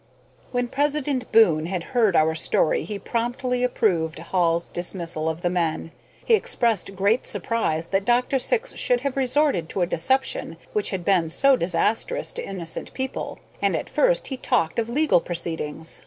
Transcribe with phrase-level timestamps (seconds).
[0.51, 5.91] When President Boon had heard our story he promptly approved Hall's dismissal of the men.
[6.25, 8.39] He expressed great surprise that Dr.
[8.39, 13.37] Syx should have resorted to a deception which had been so disastrous to innocent people,
[13.61, 15.99] and at first he talked of legal proceedings.